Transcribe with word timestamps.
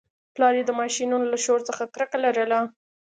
پلار 0.33 0.53
یې 0.59 0.63
د 0.67 0.71
ماشینونو 0.81 1.25
له 1.33 1.37
شور 1.45 1.59
څخه 1.69 1.83
کرکه 1.93 2.17
لرله 2.25 2.59